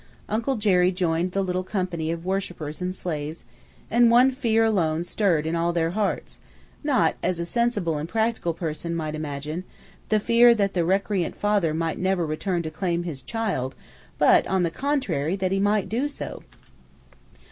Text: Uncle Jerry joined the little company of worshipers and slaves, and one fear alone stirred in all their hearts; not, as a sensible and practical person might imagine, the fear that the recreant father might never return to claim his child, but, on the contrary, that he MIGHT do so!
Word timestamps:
Uncle 0.27 0.55
Jerry 0.55 0.91
joined 0.91 1.31
the 1.33 1.43
little 1.43 1.61
company 1.63 2.09
of 2.09 2.25
worshipers 2.25 2.81
and 2.81 2.95
slaves, 2.95 3.45
and 3.91 4.09
one 4.09 4.31
fear 4.31 4.63
alone 4.63 5.03
stirred 5.03 5.45
in 5.45 5.55
all 5.55 5.71
their 5.73 5.91
hearts; 5.91 6.39
not, 6.83 7.15
as 7.21 7.37
a 7.37 7.45
sensible 7.45 7.97
and 7.97 8.09
practical 8.09 8.51
person 8.55 8.95
might 8.95 9.13
imagine, 9.13 9.63
the 10.09 10.19
fear 10.19 10.55
that 10.55 10.73
the 10.73 10.83
recreant 10.83 11.35
father 11.35 11.71
might 11.71 11.99
never 11.99 12.25
return 12.25 12.63
to 12.63 12.71
claim 12.71 13.03
his 13.03 13.21
child, 13.21 13.75
but, 14.17 14.47
on 14.47 14.63
the 14.63 14.71
contrary, 14.71 15.35
that 15.35 15.51
he 15.51 15.59
MIGHT 15.59 15.87
do 15.87 16.07
so! 16.07 16.41